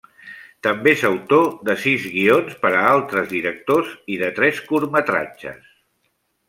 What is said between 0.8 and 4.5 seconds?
és autor de sis guions per a altres directors i de